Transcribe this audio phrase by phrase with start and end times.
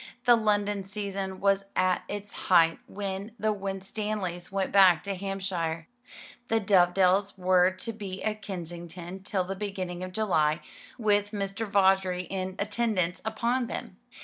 [0.25, 5.87] The London season was at its height when the Winstanleys went back to Hampshire.
[6.47, 10.61] The Dovedales were to be at Kensington till the beginning of July,
[10.97, 11.67] with Mr.
[11.69, 13.97] Vawdrey in attendance upon them.